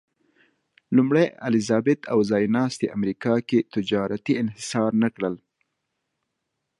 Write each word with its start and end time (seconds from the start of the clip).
لومړۍ 0.95 1.27
الیزابت 1.47 1.99
او 2.11 2.19
ځایناستي 2.31 2.87
امریکا 2.97 3.33
کې 3.47 3.59
تجارت 3.73 4.25
انحصار 4.41 4.91
نه 5.03 5.09
کړل. 5.15 5.35